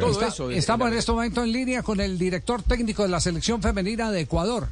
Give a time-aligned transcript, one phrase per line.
[0.00, 0.50] Todo Está- eso.
[0.50, 3.60] eh, estamos en la- este momento en línea con el director técnico de la selección
[3.62, 4.68] femenina de Ecuador.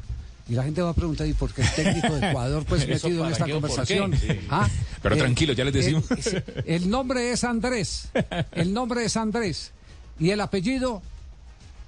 [0.49, 3.07] Y la gente va a preguntar, ¿y por qué el técnico de Ecuador pues ¿Eso
[3.07, 4.17] metido en esta qué conversación?
[4.17, 4.27] Sí.
[4.49, 4.67] Ah,
[5.01, 6.09] Pero tranquilo, ya les decimos.
[6.11, 8.09] El, sí, el nombre es Andrés.
[8.51, 9.71] El nombre es Andrés.
[10.19, 11.01] Y el apellido,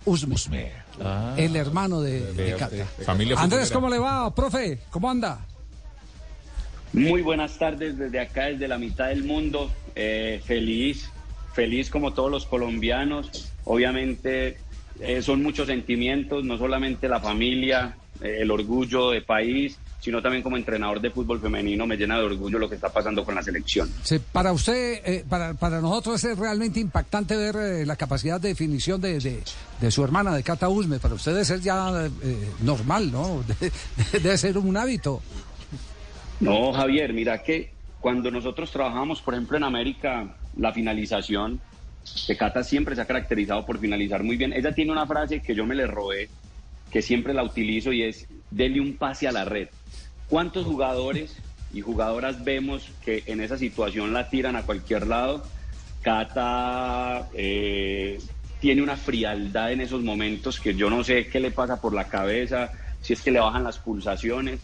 [0.06, 0.72] Usme.
[1.38, 2.56] El hermano de, de
[3.38, 3.72] Andrés.
[3.72, 4.80] ¿cómo le va, profe?
[4.92, 5.40] ¿Cómo anda?
[6.94, 9.72] Muy buenas tardes desde acá, desde la mitad del mundo.
[9.96, 11.10] Eh, feliz,
[11.54, 13.52] feliz como todos los colombianos.
[13.66, 14.58] Obviamente
[15.00, 20.44] eh, son muchos sentimientos, no solamente la familia, eh, el orgullo de país, sino también
[20.44, 23.42] como entrenador de fútbol femenino me llena de orgullo lo que está pasando con la
[23.42, 23.90] selección.
[24.04, 28.50] Sí, para usted, eh, para, para nosotros es realmente impactante ver eh, la capacidad de
[28.50, 29.42] definición de, de-
[29.80, 31.00] de su hermana, de Cata Usme.
[31.00, 33.44] Para ustedes es ya eh, normal, ¿no?
[33.48, 33.72] De-
[34.12, 35.22] de- debe ser un hábito.
[36.40, 41.62] No, Javier, mira que cuando nosotros trabajamos, por ejemplo, en América, la finalización,
[42.28, 44.54] que Cata siempre se ha caracterizado por finalizar muy bien.
[44.54, 46.30] Ella tiene una frase que yo me le robé,
[46.92, 49.70] que siempre la utilizo y es, dele un pase a la red.
[50.30, 51.38] ¿Cuántos jugadores
[51.74, 55.44] y jugadoras vemos que en esa situación la tiran a cualquier lado?
[56.02, 58.20] Cata eh,
[58.60, 62.10] tiene una frialdad en esos momentos que yo no sé qué le pasa por la
[62.10, 64.60] cabeza, si es que le bajan las pulsaciones,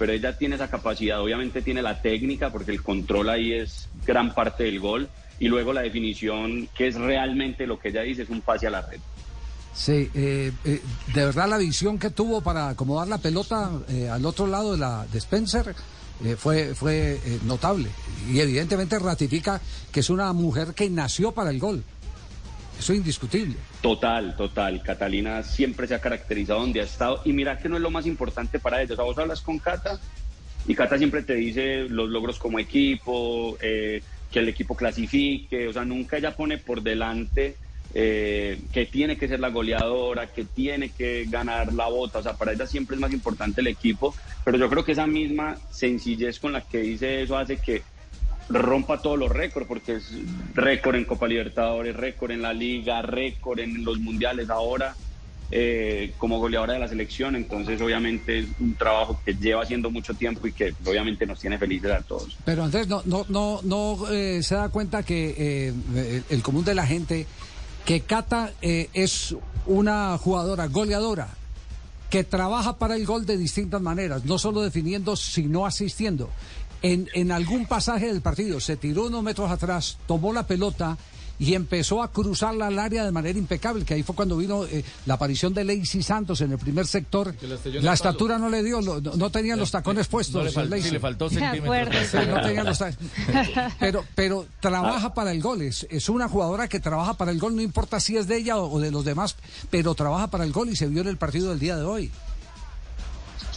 [0.00, 4.34] pero ella tiene esa capacidad, obviamente tiene la técnica, porque el control ahí es gran
[4.34, 8.30] parte del gol, y luego la definición, que es realmente lo que ella dice, es
[8.30, 8.98] un pase a la red.
[9.74, 10.80] Sí, eh, eh,
[11.14, 14.78] de verdad la visión que tuvo para acomodar la pelota eh, al otro lado de
[14.78, 15.74] la de Spencer
[16.38, 17.90] fue, fue notable.
[18.30, 19.60] Y evidentemente ratifica
[19.92, 21.84] que es una mujer que nació para el gol.
[22.80, 23.56] Eso es indiscutible.
[23.82, 24.82] Total, total.
[24.82, 27.20] Catalina siempre se ha caracterizado donde ha estado.
[27.26, 28.94] Y mira que no es lo más importante para ella.
[28.94, 30.00] O sea, vos hablas con Cata
[30.66, 35.68] y Cata siempre te dice los logros como equipo, eh, que el equipo clasifique.
[35.68, 37.54] O sea, nunca ella pone por delante
[37.92, 42.20] eh, que tiene que ser la goleadora, que tiene que ganar la bota.
[42.20, 44.14] O sea, para ella siempre es más importante el equipo.
[44.42, 47.82] Pero yo creo que esa misma sencillez con la que dice eso hace que
[48.50, 50.10] rompa todos los récords, porque es
[50.54, 54.94] récord en Copa Libertadores, récord en la Liga, récord en los mundiales ahora,
[55.52, 57.36] eh, como goleadora de la selección.
[57.36, 61.58] Entonces, obviamente, es un trabajo que lleva haciendo mucho tiempo y que obviamente nos tiene
[61.58, 62.36] felices a todos.
[62.44, 66.74] Pero Andrés, no, no, no, no eh, se da cuenta que eh, el común de
[66.74, 67.26] la gente,
[67.84, 69.34] que Cata eh, es
[69.66, 71.28] una jugadora goleadora,
[72.10, 76.28] que trabaja para el gol de distintas maneras, no solo definiendo, sino asistiendo.
[76.82, 80.96] En, en algún pasaje del partido se tiró unos metros atrás, tomó la pelota
[81.38, 84.84] y empezó a cruzarla al área de manera impecable, que ahí fue cuando vino eh,
[85.06, 87.34] la aparición de Lacey Santos en el primer sector.
[87.42, 87.92] La palo.
[87.94, 90.34] estatura no le dio, lo- no, no tenían los tacones puestos.
[90.34, 92.12] No le, fal- sí, le faltó centímetros.
[92.28, 92.78] no tenía los
[93.78, 97.56] pero pero trabaja para el gol es, es una jugadora que trabaja para el gol
[97.56, 99.36] no importa si es de ella o, o de los demás
[99.70, 102.10] pero trabaja para el gol y se vio en el partido del día de hoy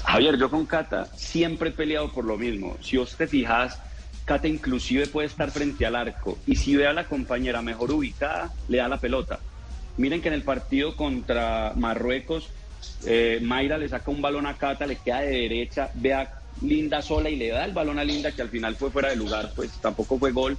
[0.05, 2.77] Javier, yo con Cata siempre he peleado por lo mismo.
[2.81, 3.79] Si vos te fijas,
[4.25, 8.51] Cata inclusive puede estar frente al arco y si ve a la compañera mejor ubicada,
[8.67, 9.39] le da la pelota.
[9.97, 12.49] Miren que en el partido contra Marruecos,
[13.05, 16.31] eh, Mayra le saca un balón a Cata, le queda de derecha, ve a
[16.61, 19.15] Linda sola y le da el balón a Linda que al final fue fuera de
[19.15, 20.57] lugar, pues tampoco fue gol.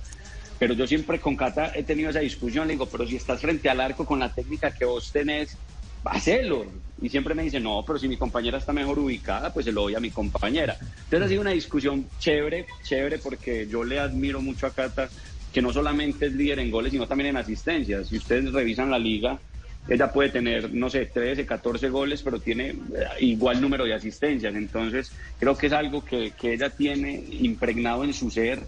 [0.58, 3.68] Pero yo siempre con Cata he tenido esa discusión, le digo, pero si estás frente
[3.68, 5.56] al arco con la técnica que vos tenés,
[6.04, 6.66] hacelo.
[7.04, 9.82] Y siempre me dice, no, pero si mi compañera está mejor ubicada, pues se lo
[9.82, 10.74] doy a mi compañera.
[10.80, 15.10] Entonces ha sido una discusión chévere, chévere, porque yo le admiro mucho a Cata,
[15.52, 18.08] que no solamente es líder en goles, sino también en asistencias.
[18.08, 19.38] Si ustedes revisan la liga,
[19.86, 22.76] ella puede tener, no sé, 13, 14 goles, pero tiene eh,
[23.20, 24.54] igual número de asistencias.
[24.54, 28.60] Entonces, creo que es algo que, que ella tiene impregnado en su ser.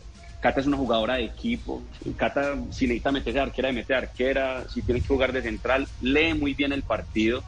[0.43, 1.83] Cata es una jugadora de equipo.
[2.19, 4.69] Cata, si necesita meterse arquera, de mete de arquera.
[4.69, 7.43] Si tiene que jugar de central, lee muy bien el partido.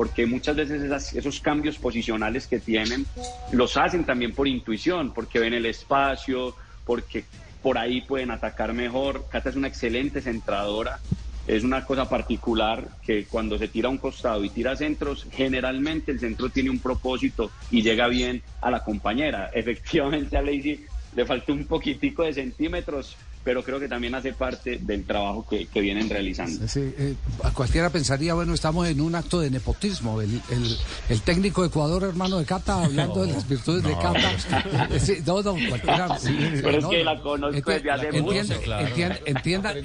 [0.00, 3.04] Porque muchas veces esos cambios posicionales que tienen
[3.52, 6.56] los hacen también por intuición, porque ven el espacio,
[6.86, 7.26] porque
[7.62, 9.26] por ahí pueden atacar mejor.
[9.30, 11.00] Cata es una excelente centradora.
[11.46, 16.12] Es una cosa particular que cuando se tira a un costado y tira centros, generalmente
[16.12, 19.50] el centro tiene un propósito y llega bien a la compañera.
[19.54, 25.04] Efectivamente a le faltó un poquitico de centímetros, pero creo que también hace parte del
[25.06, 26.68] trabajo que, que vienen realizando.
[26.68, 30.20] Sí, eh, a cualquiera pensaría, bueno, estamos en un acto de nepotismo.
[30.20, 30.76] El, el-
[31.08, 34.30] el técnico de Ecuador, hermano de Cata, hablando de las virtudes de Cata.
[34.90, 36.18] Eh, sí, no, no, cualquiera.
[36.18, 37.04] sí, Pero es no, que no.
[37.14, 38.86] la conozco desde hace Entiendan- mucho, claro.
[38.86, 39.76] entiendan- entiendan,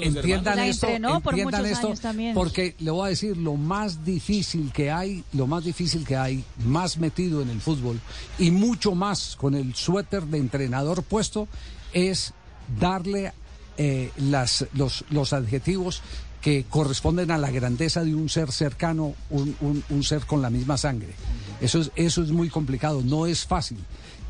[0.00, 1.92] entiendan, esto, entiendan esto,
[2.34, 6.44] porque le voy a decir lo más difícil que hay, lo más difícil que hay,
[6.64, 7.98] más metido en el fútbol
[8.38, 11.48] y mucho más con el suéter de entrenador puesto,
[11.92, 12.32] es
[12.78, 13.32] darle
[13.78, 16.02] eh, las, los, los adjetivos
[16.40, 20.76] que corresponden a la grandeza de un ser cercano, un, un, ser con la misma
[20.76, 21.08] sangre.
[21.60, 23.78] Eso es, eso es muy complicado, no es fácil.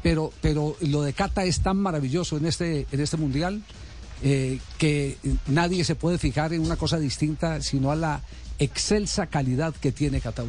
[0.02, 3.62] Pero, pero lo de Cata es tan maravilloso en este, en este mundial
[4.22, 8.22] eh, que nadie se puede fijar en una cosa distinta, sino a la
[8.58, 10.42] excelsa calidad que tiene Cata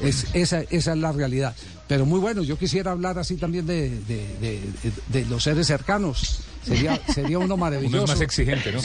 [0.00, 1.56] Es, esa, esa es la realidad.
[1.86, 6.40] Pero muy bueno, yo quisiera hablar así también de, de, los seres cercanos.
[6.64, 7.96] Sería, sería uno maravilloso.
[7.96, 8.80] Uno es más exigente, ¿no?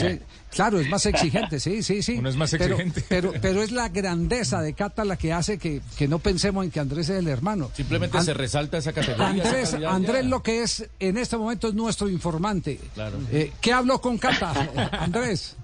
[0.52, 2.16] claro, es más exigente, sí, sí, sí.
[2.18, 3.06] Uno es más exigente.
[3.08, 6.72] Pero, pero, es la grandeza de Cata la que hace que, que no pensemos en
[6.72, 7.72] que Andrés es el hermano.
[7.74, 9.28] Simplemente se resalta esa categoría.
[9.28, 12.80] Andrés, Andrés lo que es en este momento es nuestro informante.
[12.94, 13.18] Claro.
[13.32, 14.54] Eh, ¿Qué habló con Cata,
[15.00, 15.56] Andrés?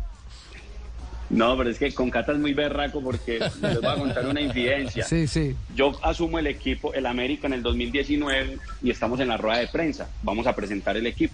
[1.30, 4.42] No, pero es que con Cata es muy berraco porque les voy a contar una
[4.42, 5.04] infidencia.
[5.06, 5.56] Sí, sí.
[5.75, 9.68] Yo asumo el equipo, el América, en el 2019 y estamos en la rueda de
[9.68, 10.10] prensa.
[10.22, 11.33] Vamos a presentar el equipo.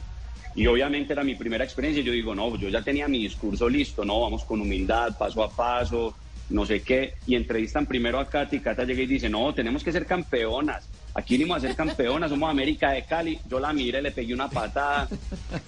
[0.55, 2.03] Y obviamente era mi primera experiencia.
[2.03, 5.49] Yo digo, no, yo ya tenía mi discurso listo, no, vamos con humildad, paso a
[5.49, 6.15] paso,
[6.49, 7.15] no sé qué.
[7.27, 10.87] Y entrevistan primero a Cata y Cata llega y dice, no, tenemos que ser campeonas
[11.13, 13.39] aquí venimos a ser campeonas, somos América de Cali.
[13.49, 15.07] Yo la miré, le pegué una patada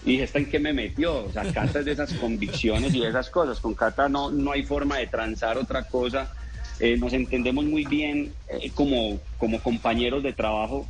[0.06, 1.26] y dije, ¿esta en qué me metió?
[1.26, 3.60] O sea, Cata es de esas convicciones y de esas cosas.
[3.60, 6.32] Con Cata no, no hay forma de transar otra cosa.
[6.80, 10.88] Eh, nos entendemos muy bien eh, como, como compañeros de trabajo.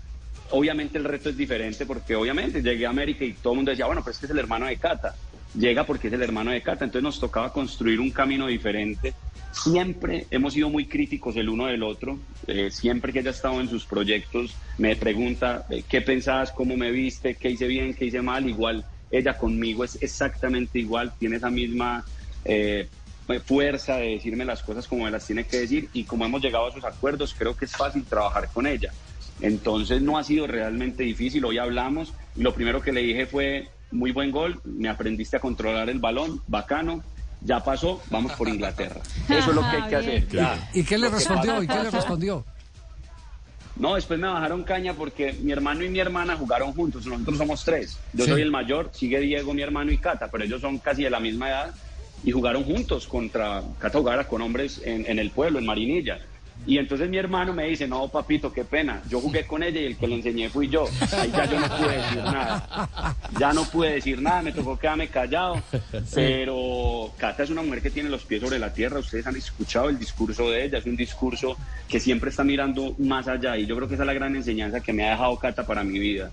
[0.51, 3.85] Obviamente el reto es diferente porque obviamente llegué a América y todo el mundo decía,
[3.85, 5.15] bueno, pues este es el hermano de Cata.
[5.55, 6.85] Llega porque es el hermano de Cata.
[6.85, 9.13] Entonces nos tocaba construir un camino diferente
[9.53, 12.17] Siempre hemos sido muy críticos el uno del otro.
[12.47, 16.75] Eh, siempre que ella ha estado en sus proyectos, me pregunta eh, qué pensabas, cómo
[16.75, 18.49] me viste, qué hice bien, qué hice mal.
[18.49, 22.03] Igual ella conmigo es exactamente igual, tiene esa misma
[22.43, 22.89] eh,
[23.45, 25.87] fuerza de decirme las cosas como me las tiene que decir.
[25.93, 28.91] Y como hemos llegado a esos acuerdos, creo que es fácil trabajar con ella.
[29.39, 31.45] Entonces no ha sido realmente difícil.
[31.45, 35.39] Hoy hablamos y lo primero que le dije fue, muy buen gol, me aprendiste a
[35.39, 37.03] controlar el balón, bacano
[37.43, 39.01] ya pasó, vamos por Inglaterra.
[39.29, 40.27] Eso es lo que hay que hacer.
[40.73, 41.61] ¿Y qué le respondió?
[41.61, 42.45] ¿Y qué le respondió?
[43.75, 47.05] No, después me bajaron caña porque mi hermano y mi hermana jugaron juntos.
[47.05, 47.97] Nosotros somos tres.
[48.13, 51.09] Yo soy el mayor, sigue Diego, mi hermano y Cata, pero ellos son casi de
[51.09, 51.75] la misma edad
[52.23, 56.19] y jugaron juntos contra Cata jugara con hombres en, en el pueblo, en Marinilla.
[56.65, 59.01] Y entonces mi hermano me dice, no, papito, qué pena.
[59.09, 60.85] Yo jugué con ella y el que le enseñé fui yo.
[61.17, 63.15] Ahí ya yo no pude decir nada.
[63.39, 65.61] Ya no pude decir nada, me tocó quedarme callado.
[66.13, 68.99] Pero Cata es una mujer que tiene los pies sobre la tierra.
[68.99, 70.77] Ustedes han escuchado el discurso de ella.
[70.77, 71.57] Es un discurso
[71.89, 73.57] que siempre está mirando más allá.
[73.57, 75.83] Y yo creo que esa es la gran enseñanza que me ha dejado Cata para
[75.83, 76.31] mi vida.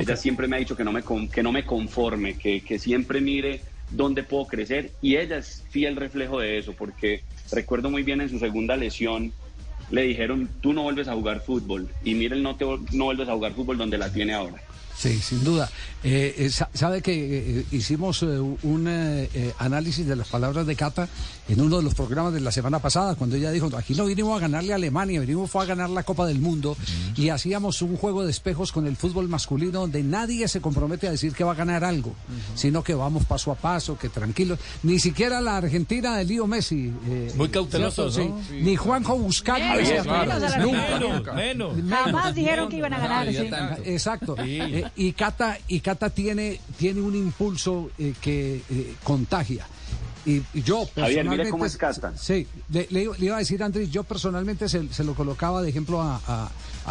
[0.00, 3.20] ella siempre me ha dicho que no me, que no me conforme, que, que siempre
[3.20, 4.92] mire dónde puedo crecer.
[5.02, 7.22] Y ella es fiel reflejo de eso, porque
[7.52, 9.32] recuerdo muy bien en su segunda lesión
[9.90, 11.88] le dijeron, tú no vuelves a jugar fútbol.
[12.02, 14.60] Y miren, no, te, no vuelves a jugar fútbol donde la tiene ahora.
[14.96, 15.70] Sí, sin duda.
[16.02, 18.86] Eh, eh, sabe que eh, hicimos un
[19.58, 21.08] análisis de las palabras de Cata
[21.48, 24.36] en uno de los programas de la semana pasada, cuando ella dijo, aquí no vinimos
[24.36, 26.76] a ganarle a Alemania, vinimos fue a ganar la Copa del Mundo
[27.16, 31.10] y hacíamos un juego de espejos con el fútbol masculino donde nadie se compromete a
[31.10, 32.14] decir que va a ganar algo,
[32.54, 34.58] sino que vamos paso a paso, que tranquilo.
[34.82, 36.92] Ni siquiera la Argentina de Lío Messi.
[37.36, 38.40] Muy cauteloso, ¿no?
[38.52, 39.88] Ni Juanjo Buscari.
[40.60, 43.28] nunca, menos, Jamás dijeron que iban a ganar.
[43.84, 44.36] Exacto.
[44.94, 49.66] Y Cata, y Cata tiene, tiene un impulso eh, que eh, contagia.
[50.24, 51.36] Y, yo personalmente.
[51.36, 52.12] Javier, cómo es Cata.
[52.16, 56.50] Sí, le, iba a decir, Andrés, yo personalmente se, lo colocaba de ejemplo a,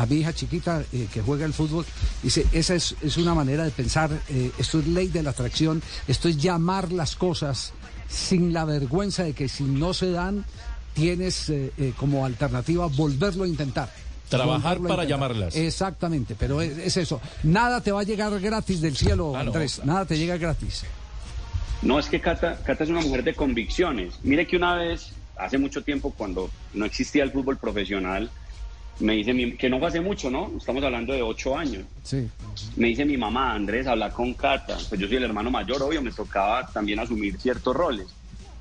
[0.09, 1.85] mi hija chiquita eh, que juega el fútbol.
[2.23, 4.09] Dice, esa es, es una manera de pensar,
[4.57, 7.73] esto es ley de la atracción, esto es llamar las cosas
[8.07, 10.45] sin la vergüenza de que si no se dan,
[10.93, 11.51] tienes
[11.97, 13.91] como alternativa volverlo a intentar.
[14.29, 15.55] Trabajar para llamarlas.
[15.55, 17.21] Exactamente, pero es, eso.
[17.43, 19.81] Nada te va a llegar gratis del cielo, Andrés.
[19.83, 20.83] Nada te llega gratis.
[21.81, 24.15] No, es que Cata, Cata es una mujer de convicciones.
[24.23, 28.31] Mire que una vez, hace mucho tiempo, cuando no existía el fútbol profesional,
[28.99, 30.51] me dice, que no fue hace mucho, ¿no?
[30.57, 31.83] Estamos hablando de ocho años.
[32.03, 32.27] Sí.
[32.77, 34.77] Me dice mi mamá, Andrés, habla con Cata.
[34.89, 38.07] Pues yo soy el hermano mayor, obvio, me tocaba también asumir ciertos roles.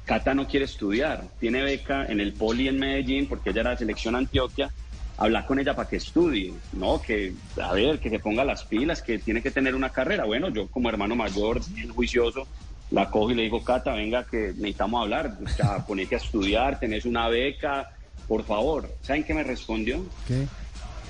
[0.04, 3.78] Cata no quiere estudiar, tiene beca en el Poli en Medellín, porque ella era de
[3.78, 4.71] selección Antioquia,
[5.16, 7.00] hablar con ella para que estudie, ¿no?
[7.00, 10.25] Que, a ver, que se ponga las pilas, que tiene que tener una carrera.
[10.25, 12.47] Bueno, yo como hermano mayor, bien juicioso,
[12.90, 16.78] la cojo y le digo, Cata, venga, que necesitamos hablar, o sea, ponete a estudiar,
[16.80, 17.90] tenés una beca,
[18.26, 18.90] por favor.
[19.02, 20.04] ¿Saben qué me respondió?
[20.26, 20.47] ¿Qué?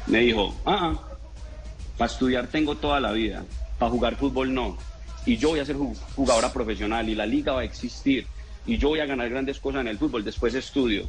[0.06, 1.10] Me dijo, ah, ah
[1.96, 3.44] para estudiar tengo toda la vida,
[3.78, 4.76] para jugar fútbol no.
[5.26, 5.76] Y yo voy a ser
[6.16, 8.26] jugadora profesional y la liga va a existir
[8.66, 11.08] y yo voy a ganar grandes cosas en el fútbol, después estudio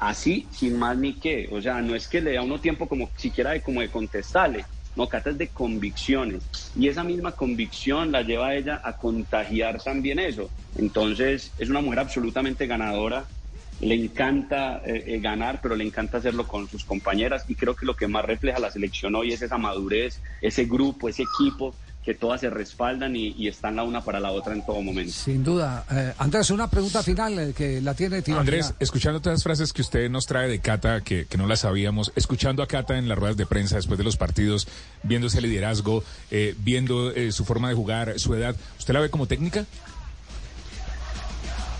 [0.00, 1.48] así, sin más ni qué.
[1.52, 4.64] O sea, no es que le da uno tiempo como siquiera de como de contestarle.
[4.96, 6.42] No, Cata de convicciones.
[6.76, 10.50] Y esa misma convicción la lleva a ella a contagiar también eso.
[10.76, 13.24] Entonces, es una mujer absolutamente ganadora.
[13.80, 17.44] Le encanta eh, eh, ganar, pero le encanta hacerlo con sus compañeras.
[17.48, 21.08] Y creo que lo que más refleja la selección hoy es esa madurez, ese grupo,
[21.08, 24.80] ese equipo que todas se respaldan y, están la una para la otra en todo
[24.80, 25.12] momento.
[25.12, 25.84] Sin duda.
[25.90, 29.82] Eh, Andrés, una pregunta final eh, que la tiene Andrés, escuchando todas las frases que
[29.82, 33.36] usted nos trae de Cata, que, no las sabíamos, escuchando a Cata en las ruedas
[33.36, 34.66] de prensa después de los partidos,
[35.02, 39.26] viendo ese liderazgo, eh, viendo su forma de jugar, su edad, ¿usted la ve como
[39.26, 39.66] técnica?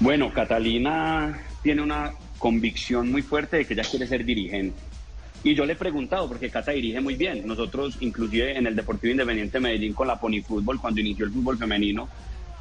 [0.01, 4.90] Bueno, Catalina tiene una convicción muy fuerte de que ella quiere ser dirigente
[5.43, 7.47] y yo le he preguntado, porque Cata dirige muy bien.
[7.47, 11.57] Nosotros, inclusive en el Deportivo Independiente Medellín con la Pony Fútbol, cuando inició el fútbol
[11.57, 12.09] femenino,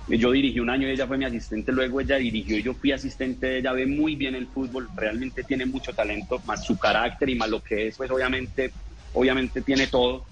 [0.07, 2.91] yo dirigí un año y ella fue mi asistente, luego ella dirigió y yo fui
[2.91, 7.35] asistente ella, ve muy bien el fútbol, realmente tiene mucho talento, más su carácter y
[7.35, 8.71] más lo que es, pues obviamente,
[9.13, 10.25] obviamente tiene todo.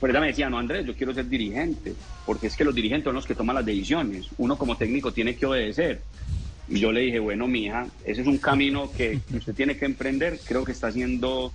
[0.00, 1.94] Pero ella me decía, no Andrés, yo quiero ser dirigente,
[2.26, 5.36] porque es que los dirigentes son los que toman las decisiones, uno como técnico tiene
[5.36, 6.02] que obedecer.
[6.68, 10.40] Y yo le dije, bueno, mija, ese es un camino que usted tiene que emprender,
[10.44, 11.52] creo que está haciendo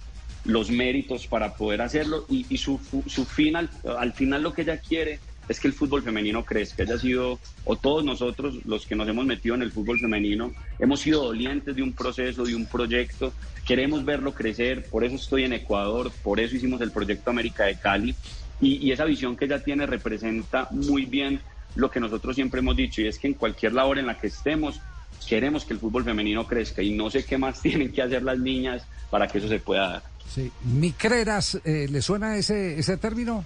[0.49, 5.19] los méritos para poder hacerlo y, su, su final, al final lo que ella quiere
[5.47, 6.83] es que el fútbol femenino crezca.
[6.83, 10.51] Ella ha sido, o todos nosotros los que nos hemos metido en el fútbol femenino,
[10.79, 13.33] hemos sido dolientes de un proceso, de un proyecto,
[13.65, 17.75] queremos verlo crecer, por eso estoy en Ecuador, por eso hicimos el proyecto América de
[17.79, 18.15] Cali
[18.59, 21.41] y, y esa visión que ella tiene representa muy bien
[21.75, 24.27] lo que nosotros siempre hemos dicho y es que en cualquier labor en la que
[24.27, 24.79] estemos,
[25.27, 28.39] queremos que el fútbol femenino crezca y no sé qué más tienen que hacer las
[28.39, 30.03] niñas para que eso se pueda dar.
[30.33, 30.51] Sí.
[30.63, 33.43] ¿Micreras eh, le suena ese, ese término?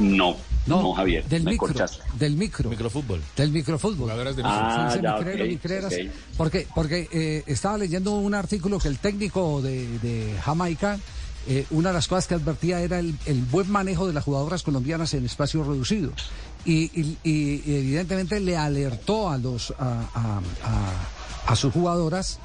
[0.00, 0.36] No,
[0.68, 1.24] no, Javier.
[1.24, 1.68] Del micro,
[2.18, 2.70] del micro.
[2.70, 3.22] Microfútbol.
[3.36, 4.34] Del microfútbol.
[4.36, 4.94] de ah,
[6.36, 10.98] Porque, porque eh, estaba leyendo un artículo que el técnico de, Jamaica,
[11.48, 13.14] eh, una de las cosas que advertía era el,
[13.50, 16.12] buen manejo de las jugadoras colombianas en espacio reducido.
[16.64, 20.40] Y, evidentemente le alertó a, los, a,
[21.46, 22.38] a sus jugadoras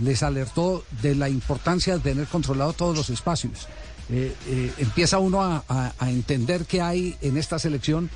[0.00, 3.68] les alertó de la importancia de tener controlado todos los espacios.
[4.08, 8.10] Eh, eh, empieza uno a, entender que hay en esta selección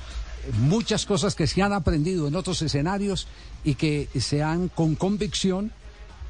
[0.59, 3.27] muchas cosas que se han aprendido en otros escenarios
[3.63, 5.71] y que se han con convicción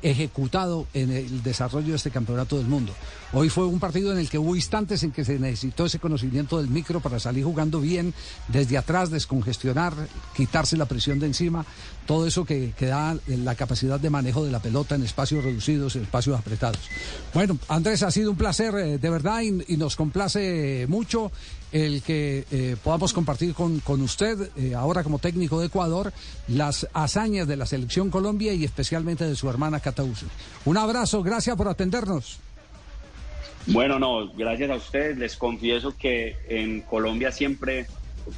[0.05, 2.93] ejecutado en el desarrollo de este campeonato del mundo.
[3.33, 6.59] Hoy fue un partido en el que hubo instantes en que se necesitó ese conocimiento
[6.59, 8.13] del micro para salir jugando bien
[8.47, 9.93] desde atrás, descongestionar,
[10.35, 11.65] quitarse la presión de encima,
[12.05, 16.03] todo eso que, da la capacidad de manejo de la pelota en espacios reducidos, en
[16.03, 16.79] espacios apretados.
[17.33, 21.31] Bueno, Andrés, ha sido un placer eh, de verdad y, nos complace mucho
[21.71, 26.13] el que eh, podamos compartir con, con usted, eh, ahora como técnico de Ecuador,
[26.47, 29.81] las hazañas de la selección Colombia y especialmente de su hermana
[30.65, 32.39] Un abrazo, gracias por atendernos.
[33.67, 35.17] Bueno, no, gracias a ustedes.
[35.17, 37.87] Les confieso que en Colombia siempre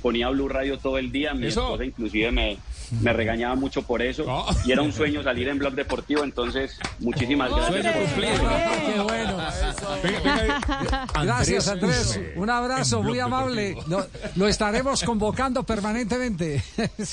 [0.02, 1.34] ponía Blue Radio todo el día.
[1.34, 2.58] Mi esposa inclusive me,
[3.02, 4.26] me regañaba mucho por eso.
[4.30, 4.54] Ah.
[4.66, 7.96] Y era un sueño salir en Blog Deportivo, entonces muchísimas gracias.
[8.16, 9.38] Qué bueno.
[11.24, 12.20] Gracias, Andrés.
[12.36, 13.76] Un abrazo muy amable.
[13.88, 16.64] Lo, lo estaremos convocando permanentemente.